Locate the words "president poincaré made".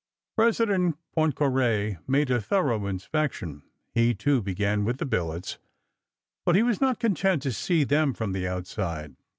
0.35-2.31